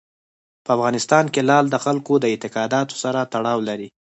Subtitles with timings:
[0.65, 3.87] په افغانستان کې لعل د خلکو د اعتقاداتو سره تړاو لري.